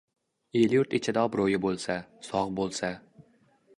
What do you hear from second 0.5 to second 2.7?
El-yurt ichida obro‘yi bo‘lsa, sog‘